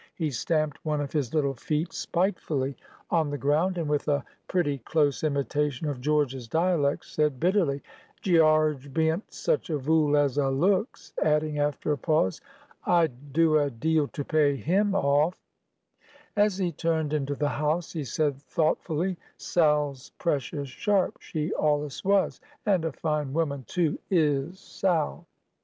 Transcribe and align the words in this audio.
He 0.15 0.31
stamped 0.31 0.83
one 0.83 0.99
of 0.99 1.11
his 1.13 1.31
little 1.31 1.53
feet 1.53 1.93
spitefully 1.93 2.75
on 3.11 3.29
the 3.29 3.37
ground, 3.37 3.77
and, 3.77 3.87
with 3.87 4.07
a 4.07 4.23
pretty 4.47 4.79
close 4.79 5.23
imitation 5.23 5.87
of 5.87 6.01
George's 6.01 6.47
dialect, 6.47 7.05
said 7.05 7.39
bitterly, 7.39 7.83
"Gearge 8.23 8.91
bean't 8.91 9.31
such 9.31 9.69
a 9.69 9.77
vool 9.77 10.17
as 10.17 10.39
a 10.39 10.49
looks!" 10.49 11.13
adding, 11.21 11.59
after 11.59 11.91
a 11.91 11.99
pause, 11.99 12.41
"I'd 12.83 13.31
do 13.31 13.59
a 13.59 13.69
deal 13.69 14.07
to 14.07 14.23
pay 14.25 14.55
him 14.55 14.95
off!" 14.95 15.35
As 16.35 16.57
he 16.57 16.71
turned 16.71 17.13
into 17.13 17.35
the 17.35 17.49
house, 17.49 17.93
he 17.93 18.03
said 18.03 18.41
thoughtfully, 18.41 19.19
"Sal's 19.37 20.13
precious 20.17 20.67
sharp; 20.69 21.17
she 21.21 21.53
allus 21.59 22.03
was. 22.03 22.41
And 22.65 22.85
a 22.85 22.91
fine 22.91 23.33
woman, 23.33 23.65
too, 23.67 23.99
is 24.09 24.59
Sal!" 24.59 25.27